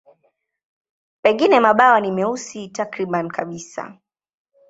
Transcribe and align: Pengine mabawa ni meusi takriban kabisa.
Pengine 1.21 1.59
mabawa 1.59 1.99
ni 2.01 2.11
meusi 2.11 2.67
takriban 2.67 3.29
kabisa. 3.29 3.97